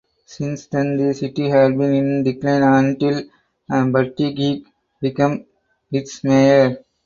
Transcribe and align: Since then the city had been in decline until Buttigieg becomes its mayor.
Since 0.25 0.65
then 0.65 0.97
the 0.97 1.13
city 1.13 1.47
had 1.49 1.77
been 1.77 1.93
in 1.93 2.23
decline 2.23 2.63
until 2.63 3.21
Buttigieg 3.69 4.65
becomes 4.99 5.45
its 5.91 6.23
mayor. 6.23 6.83